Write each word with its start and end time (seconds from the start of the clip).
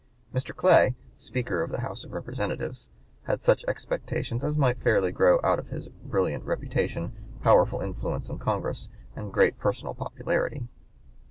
Mr. 0.33 0.51
Clay, 0.55 0.95
Speaker 1.15 1.61
of 1.61 1.69
the 1.69 1.81
House 1.81 2.03
of 2.03 2.11
Representatives, 2.11 2.89
had 3.27 3.39
such 3.39 3.63
expectations 3.65 4.43
as 4.43 4.57
might 4.57 4.81
fairly 4.81 5.11
grow 5.11 5.39
out 5.43 5.59
of 5.59 5.67
his 5.67 5.89
brilliant 5.89 6.43
reputation, 6.43 7.11
powerful 7.43 7.81
influence 7.81 8.27
in 8.27 8.39
Congress, 8.39 8.89
and 9.15 9.31
great 9.31 9.59
personal 9.59 9.93
popularity. 9.93 10.67